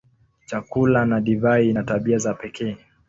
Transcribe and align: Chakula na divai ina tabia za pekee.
Chakula 0.45 1.05
na 1.05 1.21
divai 1.21 1.69
ina 1.69 1.83
tabia 1.83 2.17
za 2.17 2.33
pekee. 2.33 2.77